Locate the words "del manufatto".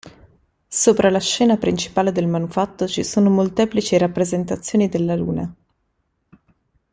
2.11-2.87